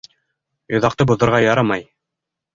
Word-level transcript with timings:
Йоҙаҡты 0.75 1.07
боҙорға 1.13 1.43
ярамай! 1.45 1.87